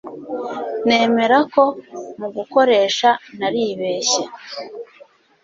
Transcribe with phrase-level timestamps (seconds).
[0.87, 1.63] Nemera ko
[2.19, 3.09] mugukoresha
[3.39, 4.23] naribeshye